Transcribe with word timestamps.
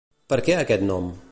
Per 0.33 0.39
què 0.47 0.55
aquest 0.61 0.87
nom? 0.89 1.11